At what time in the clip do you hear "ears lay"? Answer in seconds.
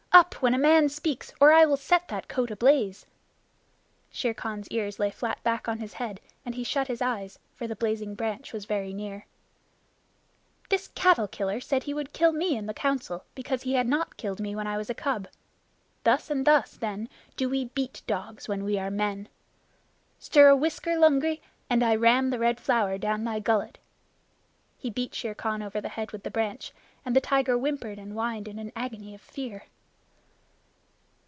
4.67-5.09